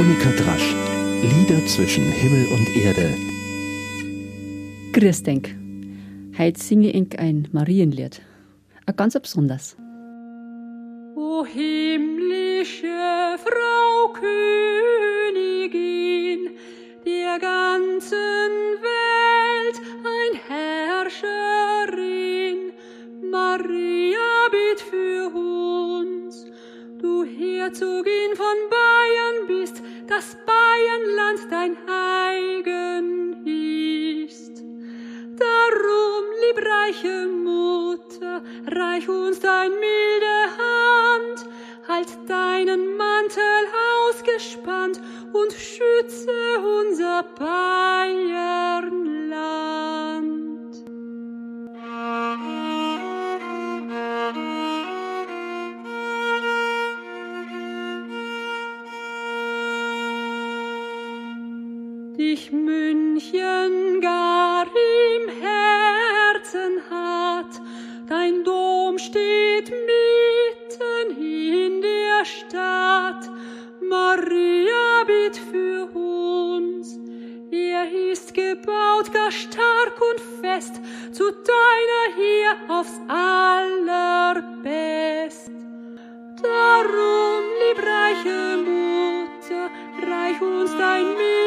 Monika 0.00 0.30
Drasch. 0.30 0.72
Lieder 1.20 1.60
zwischen 1.66 2.10
Himmel 2.10 2.46
und 2.54 2.74
Erde. 2.74 3.14
Grüß 4.94 5.22
denk. 5.24 5.54
Heute 6.38 6.58
singe 6.58 6.90
ich 6.90 7.18
ein 7.18 7.48
Marienlied. 7.52 8.22
Ein 8.86 8.96
ganz 8.96 9.12
besonders. 9.20 9.76
O 11.16 11.44
himmlische 11.44 13.36
Frau 13.44 14.14
Königin 14.14 15.58
der 17.04 17.38
ganzen 17.38 18.50
Welt, 18.80 19.82
ein 20.16 20.32
Herrscherin, 20.48 22.72
Maria 23.30 24.48
bitt 24.50 24.80
für 24.80 25.28
uns. 25.28 26.46
Du 27.02 27.22
Herzogin 27.22 28.34
von 28.34 28.56
Bayern 28.70 28.79
Bayernland 31.30 31.48
dein 31.50 31.76
eigen 31.86 33.46
ist. 34.26 34.64
Darum, 35.38 36.24
lieb 36.40 36.58
reiche 36.58 37.26
Mutter, 37.28 38.42
reich 38.66 39.08
uns 39.08 39.38
dein 39.40 39.70
milde 39.70 40.50
Hand, 40.58 41.46
halt 41.88 42.08
deinen 42.28 42.96
Mantel 42.96 43.68
ausgespannt 44.08 45.00
und 45.32 45.52
schütze 45.52 46.32
unser 46.80 47.22
Bayernland. 47.38 48.20
Dich 62.20 62.52
München 62.52 64.02
gar 64.02 64.66
im 64.66 65.28
Herzen 65.40 66.82
hat, 66.90 67.62
dein 68.10 68.44
Dom 68.44 68.98
steht 68.98 69.72
mitten 69.90 71.16
in 71.18 71.80
der 71.80 72.26
Stadt. 72.26 73.30
Maria 73.80 75.04
bitt 75.06 75.38
für 75.50 75.88
uns. 75.96 76.98
Er 77.50 77.90
ist 78.12 78.34
gebaut 78.34 79.10
gar 79.14 79.30
stark 79.30 79.98
und 80.10 80.20
fest, 80.42 80.78
zu 81.12 81.24
deiner 81.30 82.14
hier 82.16 82.54
aufs 82.68 83.00
allerbest. 83.08 84.60
Darum, 86.42 87.44
lieb 87.60 87.78
reiche 87.82 88.58
Mutter, 88.58 89.70
reich 90.06 90.38
uns 90.42 90.76
dein 90.76 91.06
milde 91.14 91.39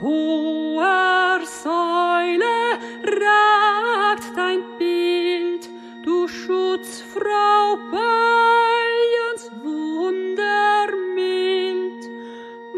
hoher 0.00 1.40
Säule 1.44 2.78
ragt 3.04 4.36
dein 4.36 4.62
Bild, 4.78 5.68
du 6.04 6.28
Schutzfrau 6.28 7.78
Bayerns 7.90 9.50
wundermild. 9.62 10.38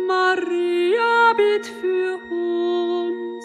Maria 0.07 1.33
bitt 1.37 1.67
für 1.67 2.19
uns, 2.33 3.45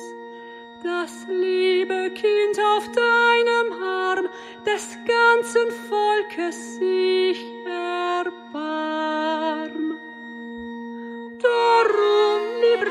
das 0.83 1.25
liebe 1.28 2.11
Kind 2.11 2.59
auf 2.75 2.89
deinem 2.91 3.73
Arm 3.83 4.29
des 4.66 4.97
ganzen 5.05 5.72
Volkes 5.89 6.78
sich 6.78 7.45
erbarm. 7.66 8.35
Darum, 11.41 12.41
lieb 12.61 12.83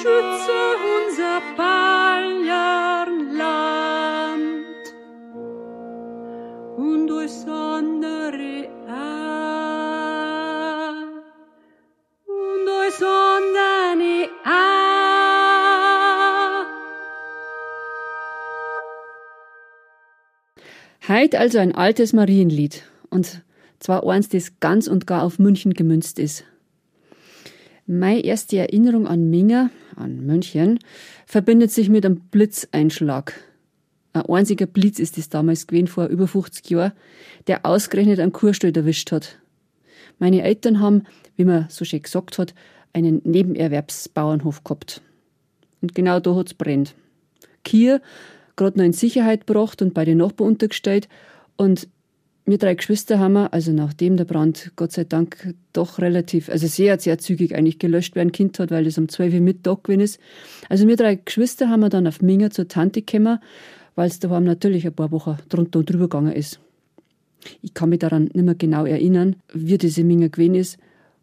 schütze 0.00 0.60
unser 0.96 1.40
Bayernland. 1.56 2.54
Und 6.76 7.06
durch 7.06 7.30
Sondere 7.30 8.68
a, 8.88 9.00
und 12.26 12.66
durch 12.66 12.94
Sondere 12.94 14.28
a. 14.44 14.58
Heute 21.08 21.38
also 21.38 21.58
ein 21.58 21.74
altes 21.74 22.12
Marienlied. 22.14 22.84
Und 23.10 23.42
zwar 23.80 24.06
eins, 24.06 24.30
das 24.30 24.60
ganz 24.60 24.86
und 24.88 25.06
gar 25.06 25.24
auf 25.24 25.38
München 25.38 25.74
gemünzt 25.74 26.18
ist. 26.18 26.44
Meine 27.92 28.20
erste 28.20 28.56
Erinnerung 28.56 29.08
an 29.08 29.30
Minger, 29.30 29.68
an 29.96 30.24
München, 30.24 30.78
verbindet 31.26 31.72
sich 31.72 31.88
mit 31.88 32.06
einem 32.06 32.20
Blitzeinschlag. 32.20 33.34
Ein 34.12 34.26
einziger 34.26 34.66
Blitz 34.66 35.00
ist 35.00 35.18
es 35.18 35.28
damals 35.28 35.66
gewesen, 35.66 35.88
vor 35.88 36.06
über 36.06 36.28
50 36.28 36.70
Jahren, 36.70 36.92
der 37.48 37.66
ausgerechnet 37.66 38.20
einen 38.20 38.30
Kurstall 38.30 38.70
erwischt 38.76 39.10
hat. 39.10 39.40
Meine 40.20 40.44
Eltern 40.44 40.78
haben, 40.78 41.02
wie 41.34 41.44
man 41.44 41.66
so 41.68 41.84
schön 41.84 42.00
gesagt 42.00 42.38
hat, 42.38 42.54
einen 42.92 43.22
Nebenerwerbsbauernhof 43.24 44.62
gehabt. 44.62 45.02
Und 45.82 45.92
genau 45.92 46.20
da 46.20 46.36
hat's 46.36 46.54
brennt. 46.54 46.94
Kier 47.64 48.00
gerade 48.54 48.78
noch 48.78 48.84
in 48.84 48.92
Sicherheit 48.92 49.48
gebracht 49.48 49.82
und 49.82 49.94
bei 49.94 50.04
den 50.04 50.18
Nachbarn 50.18 50.50
untergestellt. 50.50 51.08
Und 51.56 51.88
wir 52.50 52.58
drei 52.58 52.74
Geschwister 52.74 53.18
haben 53.18 53.34
wir, 53.34 53.52
also 53.52 53.72
nachdem 53.72 54.16
der 54.16 54.24
Brand 54.24 54.72
Gott 54.76 54.92
sei 54.92 55.04
Dank 55.04 55.54
doch 55.72 55.98
relativ, 55.98 56.48
also 56.48 56.66
sehr, 56.66 56.98
sehr 57.00 57.18
zügig 57.18 57.54
eigentlich 57.54 57.78
gelöscht 57.78 58.14
werden 58.16 58.32
Kind 58.32 58.58
hat, 58.58 58.70
weil 58.70 58.84
das 58.84 58.98
um 58.98 59.08
12 59.08 59.34
Uhr 59.34 59.40
Mittag 59.40 59.84
gewesen 59.84 60.00
ist. 60.00 60.20
Also 60.68 60.86
wir 60.86 60.96
drei 60.96 61.14
Geschwister 61.14 61.68
haben 61.68 61.80
wir 61.80 61.88
dann 61.88 62.06
auf 62.06 62.20
Minger 62.22 62.50
zur 62.50 62.68
Tante 62.68 63.02
gekommen, 63.02 63.38
weil 63.94 64.08
es 64.08 64.18
daheim 64.18 64.44
natürlich 64.44 64.86
ein 64.86 64.92
paar 64.92 65.10
Wochen 65.10 65.38
drunter 65.48 65.78
und 65.78 65.90
drüber 65.90 66.04
gegangen 66.08 66.32
ist. 66.32 66.60
Ich 67.62 67.72
kann 67.72 67.88
mich 67.88 68.00
daran 68.00 68.24
nicht 68.24 68.36
mehr 68.36 68.54
genau 68.54 68.84
erinnern, 68.84 69.36
wie 69.52 69.78
diese 69.78 70.04
Minger 70.04 70.28
gewesen 70.28 70.54
ist. 70.54 70.78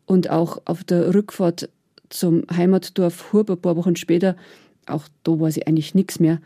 Und 0.06 0.30
auch 0.30 0.62
auf 0.66 0.84
der 0.84 1.14
Rückfahrt 1.14 1.70
zum 2.10 2.44
Heimatdorf 2.52 3.34
Hurb 3.34 3.50
ein 3.50 3.62
paar 3.62 3.76
Wochen 3.76 3.96
später, 3.96 4.36
auch 4.86 5.08
da 5.24 5.40
weiß 5.40 5.58
ich 5.58 5.68
eigentlich 5.68 5.96
nichts 5.96 6.20
mehr. 6.20 6.40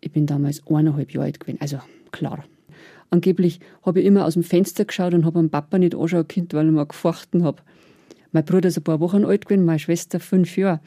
Ich 0.00 0.12
bin 0.12 0.26
damals 0.26 0.62
eineinhalb 0.66 1.12
Jahre 1.12 1.26
alt 1.26 1.40
gewesen, 1.40 1.60
also 1.60 1.78
klar. 2.12 2.44
Angeblich 3.10 3.60
habe 3.82 4.00
ich 4.00 4.06
immer 4.06 4.26
aus 4.26 4.34
dem 4.34 4.42
Fenster 4.42 4.84
geschaut 4.84 5.14
und 5.14 5.24
habe 5.24 5.38
am 5.38 5.50
Papa 5.50 5.78
nicht 5.78 5.94
anschauen 5.94 6.28
können, 6.28 6.48
weil 6.52 6.66
ich 6.66 6.72
mir 6.72 6.86
gefochten 6.86 7.44
habe. 7.44 7.62
Mein 8.32 8.44
Bruder 8.44 8.68
ist 8.68 8.76
ein 8.76 8.84
paar 8.84 9.00
Wochen 9.00 9.24
alt 9.24 9.46
gewesen, 9.46 9.64
meine 9.64 9.78
Schwester 9.78 10.20
fünf 10.20 10.56
Jahre. 10.56 10.80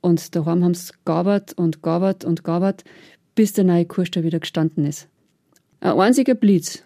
Und 0.00 0.34
daheim 0.34 0.64
haben 0.64 0.74
sie 0.74 0.92
gearbeitet 1.04 1.58
und 1.58 1.82
gearbeitet 1.82 2.24
und 2.24 2.44
gearbeitet, 2.44 2.84
bis 3.34 3.52
der 3.52 3.64
neue 3.64 3.84
Kurstall 3.84 4.24
wieder 4.24 4.40
gestanden 4.40 4.86
ist. 4.86 5.08
Ein 5.80 5.98
einziger 6.00 6.34
Blitz. 6.34 6.82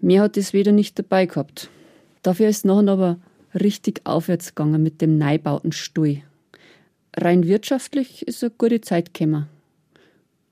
Mehr 0.00 0.22
hat 0.22 0.36
es 0.36 0.52
wieder 0.52 0.72
nicht 0.72 0.98
dabei 0.98 1.26
gehabt. 1.26 1.70
Dafür 2.22 2.48
ist 2.48 2.64
nachher 2.64 2.88
aber 2.88 3.18
richtig 3.54 4.00
aufwärts 4.04 4.54
gegangen 4.54 4.82
mit 4.82 5.00
dem 5.00 5.18
neubauten 5.18 5.72
Stuhl. 5.72 6.22
Rein 7.16 7.46
wirtschaftlich 7.46 8.26
ist 8.26 8.42
eine 8.42 8.52
gute 8.56 8.80
Zeit 8.80 9.14
gekommen. 9.14 9.46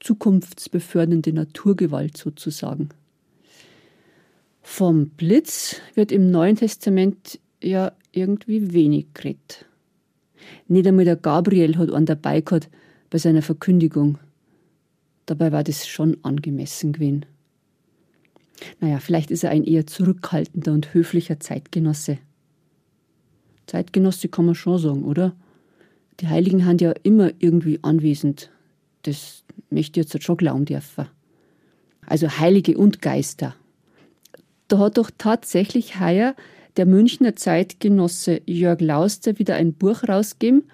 Zukunftsbefördernde 0.00 1.32
Naturgewalt 1.32 2.16
sozusagen. 2.16 2.90
Vom 4.72 5.08
Blitz 5.10 5.80
wird 5.94 6.12
im 6.12 6.30
Neuen 6.30 6.54
Testament 6.54 7.40
ja 7.60 7.90
irgendwie 8.12 8.72
wenig 8.72 9.08
geredet. 9.14 9.66
Nicht 10.68 10.86
einmal 10.86 11.04
der 11.04 11.16
Gabriel 11.16 11.76
hat 11.76 11.90
einen 11.90 12.06
dabei 12.06 12.40
gehabt 12.40 12.70
bei 13.10 13.18
seiner 13.18 13.42
Verkündigung. 13.42 14.18
Dabei 15.26 15.50
war 15.50 15.64
das 15.64 15.88
schon 15.88 16.18
angemessen 16.22 16.92
gewesen. 16.92 17.26
Naja, 18.78 19.00
vielleicht 19.00 19.32
ist 19.32 19.42
er 19.42 19.50
ein 19.50 19.64
eher 19.64 19.88
zurückhaltender 19.88 20.72
und 20.72 20.94
höflicher 20.94 21.40
Zeitgenosse. 21.40 22.18
Zeitgenosse 23.66 24.28
kann 24.28 24.46
man 24.46 24.54
schon 24.54 24.78
sagen, 24.78 25.02
oder? 25.02 25.34
Die 26.20 26.28
Heiligen 26.28 26.64
haben 26.64 26.78
ja 26.78 26.92
immer 27.02 27.32
irgendwie 27.40 27.80
anwesend. 27.82 28.50
Das 29.02 29.42
möchte 29.68 30.00
ich 30.00 30.06
jetzt 30.06 30.22
schon 30.22 30.36
glauben 30.36 30.64
dürfen. 30.64 31.08
Also 32.06 32.38
Heilige 32.38 32.78
und 32.78 33.02
Geister. 33.02 33.56
Da 34.70 34.78
hat 34.78 34.98
doch 34.98 35.10
tatsächlich 35.18 35.98
heuer 35.98 36.36
der 36.76 36.86
Münchner 36.86 37.34
Zeitgenosse 37.34 38.40
Jörg 38.46 38.80
Lauster 38.80 39.36
wieder 39.40 39.56
ein 39.56 39.72
Buch 39.72 40.04
rausgeben. 40.08 40.70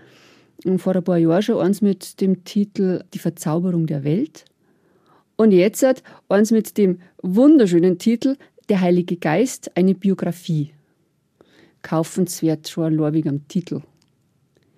Und 0.66 0.80
vor 0.80 0.94
ein 0.94 1.02
paar 1.02 1.16
Jahren 1.16 1.40
schon 1.40 1.64
eins 1.64 1.80
mit 1.80 2.20
dem 2.20 2.44
Titel 2.44 3.02
Die 3.14 3.18
Verzauberung 3.18 3.86
der 3.86 4.04
Welt. 4.04 4.44
Und 5.36 5.50
jetzt 5.50 5.82
hat 5.82 6.02
eins 6.28 6.50
mit 6.50 6.76
dem 6.76 7.00
wunderschönen 7.22 7.96
Titel 7.96 8.36
Der 8.68 8.82
Heilige 8.82 9.16
Geist, 9.16 9.74
eine 9.74 9.94
Biografie. 9.94 10.72
Kaufenswert 11.80 12.68
schon 12.68 13.00
ein 13.00 13.28
am 13.28 13.48
Titel. 13.48 13.80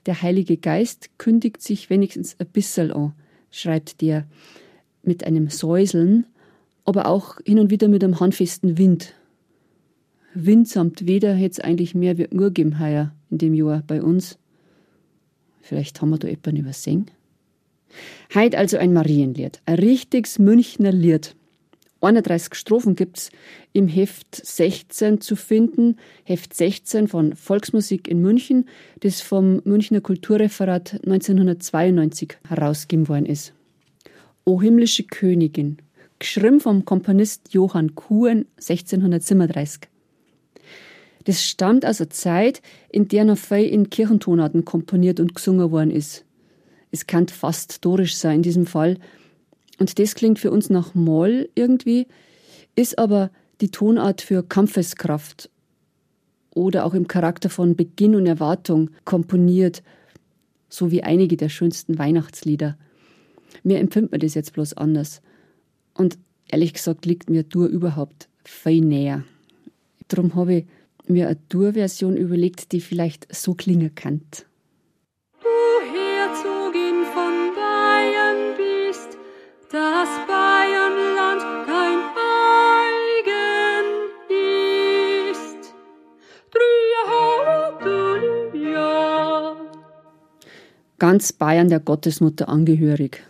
Der 0.06 0.22
Heilige 0.22 0.58
Geist 0.58 1.10
kündigt 1.18 1.60
sich 1.60 1.90
wenigstens 1.90 2.38
ein 2.38 2.46
bisschen 2.46 2.92
an, 2.92 3.14
schreibt 3.50 4.00
der 4.00 4.28
mit 5.02 5.24
einem 5.24 5.50
Säuseln, 5.50 6.24
aber 6.88 7.04
auch 7.04 7.36
hin 7.44 7.58
und 7.58 7.70
wieder 7.70 7.86
mit 7.86 8.02
einem 8.02 8.18
handfesten 8.18 8.78
Wind. 8.78 9.12
Wind 10.32 10.68
samt 10.68 11.06
Weder 11.06 11.34
hätte 11.34 11.52
es 11.52 11.60
eigentlich 11.60 11.94
mehr 11.94 12.16
wie 12.16 12.28
nur 12.30 12.50
geben 12.50 12.80
heuer 12.80 13.12
in 13.30 13.36
dem 13.36 13.52
Jahr 13.52 13.82
bei 13.86 14.02
uns. 14.02 14.38
Vielleicht 15.60 16.00
haben 16.00 16.08
wir 16.08 16.16
da 16.16 16.28
jemanden 16.28 16.56
übersehen. 16.56 17.10
Heid 18.34 18.54
also 18.54 18.78
ein 18.78 18.94
Marienlied, 18.94 19.60
ein 19.66 19.74
richtiges 19.74 20.38
Münchner 20.38 20.90
Lied. 20.90 21.36
31 22.00 22.54
Strophen 22.54 22.94
gibt's 22.96 23.32
im 23.74 23.86
Heft 23.86 24.34
16 24.34 25.20
zu 25.20 25.36
finden. 25.36 25.96
Heft 26.24 26.54
16 26.54 27.06
von 27.06 27.36
Volksmusik 27.36 28.08
in 28.08 28.22
München, 28.22 28.66
das 29.00 29.20
vom 29.20 29.60
Münchner 29.64 30.00
Kulturreferat 30.00 30.94
1992 31.04 32.38
herausgegeben 32.48 33.08
worden 33.08 33.26
ist. 33.26 33.52
O 34.46 34.62
himmlische 34.62 35.02
Königin, 35.02 35.76
geschrieben 36.18 36.60
vom 36.60 36.84
Komponist 36.84 37.52
Johann 37.52 37.94
Kuhn 37.94 38.46
1637. 38.56 39.88
Das 41.24 41.44
stammt 41.44 41.84
aus 41.84 42.00
einer 42.00 42.10
Zeit, 42.10 42.62
in 42.88 43.08
der 43.08 43.24
noch 43.24 43.38
viel 43.38 43.66
in 43.66 43.90
Kirchentonarten 43.90 44.64
komponiert 44.64 45.20
und 45.20 45.34
gesungen 45.34 45.70
worden 45.70 45.90
ist. 45.90 46.24
Es 46.90 47.06
kann 47.06 47.28
fast 47.28 47.84
dorisch 47.84 48.16
sein 48.16 48.36
in 48.36 48.42
diesem 48.42 48.66
Fall. 48.66 48.98
Und 49.78 49.98
das 49.98 50.14
klingt 50.14 50.38
für 50.38 50.50
uns 50.50 50.70
nach 50.70 50.94
Moll 50.94 51.50
irgendwie, 51.54 52.06
ist 52.74 52.98
aber 52.98 53.30
die 53.60 53.70
Tonart 53.70 54.22
für 54.22 54.42
Kampfeskraft 54.42 55.50
oder 56.54 56.84
auch 56.84 56.94
im 56.94 57.06
Charakter 57.06 57.50
von 57.50 57.76
Beginn 57.76 58.14
und 58.14 58.26
Erwartung 58.26 58.90
komponiert, 59.04 59.82
so 60.68 60.90
wie 60.90 61.02
einige 61.02 61.36
der 61.36 61.48
schönsten 61.48 61.98
Weihnachtslieder. 61.98 62.76
Mir 63.62 63.78
empfindet 63.78 64.12
man 64.12 64.20
das 64.20 64.34
jetzt 64.34 64.52
bloß 64.54 64.74
anders. 64.74 65.22
Und 65.98 66.16
ehrlich 66.46 66.72
gesagt 66.74 67.04
liegt 67.06 67.28
mir 67.28 67.42
Dur 67.42 67.66
überhaupt 67.66 68.28
viel 68.44 68.84
näher. 68.84 69.24
Darum 70.06 70.36
habe 70.36 70.54
ich 70.54 70.64
mir 71.08 71.26
eine 71.26 71.38
Dur-Version 71.48 72.16
überlegt, 72.16 72.72
die 72.72 72.80
vielleicht 72.80 73.26
so 73.34 73.54
klingen 73.54 73.94
kann. 73.94 74.22
Du 75.42 75.48
Herzogin 75.92 77.04
von 77.12 77.52
Bayern 77.54 78.56
bist, 78.56 79.18
das 79.72 80.08
Bayernland 80.28 81.42
kein 81.66 81.98
eigen 83.26 83.86
ist. 85.32 85.74
Ganz 90.98 91.32
Bayern 91.32 91.68
der 91.68 91.80
Gottesmutter 91.80 92.48
angehörig. 92.48 93.24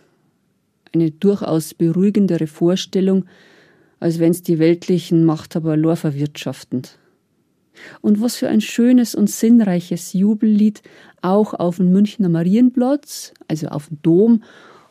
Eine 0.94 1.10
durchaus 1.10 1.74
beruhigendere 1.74 2.46
Vorstellung, 2.46 3.24
als 4.00 4.18
wenn's 4.18 4.42
die 4.42 4.58
weltlichen 4.58 5.24
Machthaber 5.24 5.76
lor 5.76 5.96
verwirtschaftend. 5.96 6.98
Und 8.00 8.20
was 8.20 8.36
für 8.36 8.48
ein 8.48 8.60
schönes 8.60 9.14
und 9.14 9.30
sinnreiches 9.30 10.12
Jubellied 10.12 10.82
auch 11.22 11.54
auf 11.54 11.76
dem 11.76 11.92
Münchner 11.92 12.28
Marienplatz, 12.28 13.32
also 13.46 13.68
auf 13.68 13.88
dem 13.88 14.02
Dom 14.02 14.42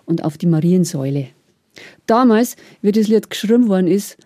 und 0.06 0.24
auf 0.24 0.38
die 0.38 0.48
Mariensäule. 0.48 1.28
Damals, 2.06 2.56
wie 2.82 2.92
das 2.92 3.08
Lied 3.08 3.30
geschrieben 3.30 3.68
worden 3.68 3.88
ist, 3.88 4.18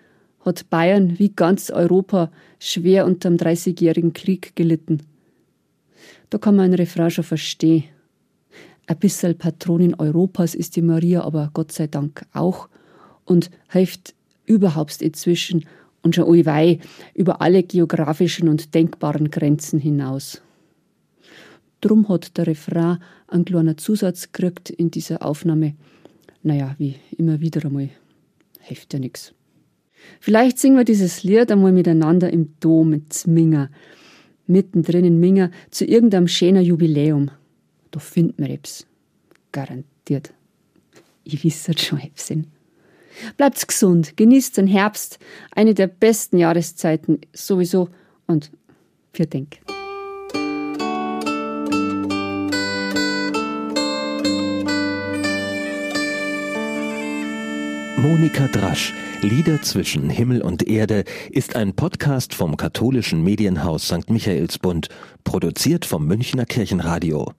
hat 0.41 0.69
Bayern 0.69 1.19
wie 1.19 1.29
ganz 1.29 1.69
Europa 1.69 2.31
schwer 2.59 3.05
unter 3.05 3.29
dem 3.29 3.37
Dreißigjährigen 3.37 4.13
Krieg 4.13 4.55
gelitten. 4.55 5.03
Da 6.29 6.37
kann 6.37 6.55
man 6.55 6.65
ein 6.65 6.73
Refrain 6.73 7.11
schon 7.11 7.23
verstehen. 7.23 7.83
Ein 8.87 8.97
bisschen 8.97 9.37
Patronin 9.37 9.95
Europas 9.95 10.55
ist 10.55 10.75
die 10.75 10.81
Maria 10.81 11.23
aber 11.23 11.49
Gott 11.53 11.71
sei 11.71 11.87
Dank 11.87 12.25
auch 12.33 12.67
und 13.25 13.49
hilft 13.69 14.13
überhaupt 14.45 15.01
inzwischen 15.01 15.65
und 16.01 16.15
schon 16.15 16.25
allweil 16.25 16.79
über 17.13 17.41
alle 17.41 17.63
geografischen 17.63 18.49
und 18.49 18.73
denkbaren 18.73 19.29
Grenzen 19.31 19.79
hinaus. 19.79 20.41
Drum 21.79 22.09
hat 22.09 22.37
der 22.37 22.47
Refrain 22.47 22.97
einen 23.27 23.45
kleinen 23.45 23.77
Zusatz 23.77 24.31
gekriegt 24.31 24.69
in 24.69 24.91
dieser 24.91 25.25
Aufnahme. 25.25 25.75
Naja, 26.43 26.75
wie 26.77 26.95
immer 27.17 27.39
wieder 27.39 27.65
einmal. 27.65 27.89
Hilft 28.59 28.93
ja 28.93 28.99
nix. 28.99 29.33
Vielleicht 30.19 30.59
singen 30.59 30.77
wir 30.77 30.83
dieses 30.83 31.23
Lied 31.23 31.51
einmal 31.51 31.71
miteinander 31.71 32.31
im 32.31 32.53
Dom 32.59 32.93
in 32.93 33.09
Zminger, 33.09 33.69
mittendrin 34.47 35.05
in 35.05 35.19
Minger, 35.19 35.51
zu 35.69 35.85
irgendeinem 35.85 36.27
schönen 36.27 36.63
Jubiläum. 36.63 37.31
Da 37.91 37.99
finden 37.99 38.45
wir 38.45 38.49
etwas. 38.49 38.87
Garantiert. 39.51 40.33
Ich 41.23 41.45
weiß 41.45 41.69
schon 41.79 41.99
etwas. 41.99 42.33
Bleibt 43.37 43.67
gesund, 43.67 44.15
genießt 44.17 44.57
den 44.57 44.67
Herbst, 44.67 45.19
eine 45.51 45.73
der 45.73 45.87
besten 45.87 46.37
Jahreszeiten 46.37 47.19
sowieso 47.33 47.89
und 48.25 48.51
für 49.13 49.27
Denk. 49.27 49.59
Monika 57.97 58.47
Drasch, 58.47 58.93
Lieder 59.21 59.61
zwischen 59.61 60.09
Himmel 60.09 60.41
und 60.41 60.67
Erde, 60.67 61.03
ist 61.29 61.55
ein 61.55 61.75
Podcast 61.75 62.33
vom 62.33 62.57
katholischen 62.57 63.23
Medienhaus 63.23 63.87
St. 63.89 64.09
Michaelsbund, 64.09 64.87
produziert 65.23 65.85
vom 65.85 66.07
Münchner 66.07 66.45
Kirchenradio. 66.45 67.33